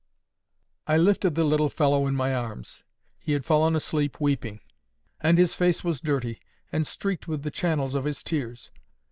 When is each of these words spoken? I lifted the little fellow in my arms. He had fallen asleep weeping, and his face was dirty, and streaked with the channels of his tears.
I 0.87 0.97
lifted 0.97 1.35
the 1.35 1.43
little 1.43 1.69
fellow 1.69 2.07
in 2.07 2.15
my 2.15 2.33
arms. 2.33 2.83
He 3.19 3.33
had 3.33 3.45
fallen 3.45 3.75
asleep 3.75 4.19
weeping, 4.19 4.59
and 5.19 5.37
his 5.37 5.53
face 5.53 5.83
was 5.83 6.01
dirty, 6.01 6.39
and 6.71 6.87
streaked 6.87 7.27
with 7.27 7.43
the 7.43 7.51
channels 7.51 7.93
of 7.93 8.05
his 8.05 8.23
tears. 8.23 8.71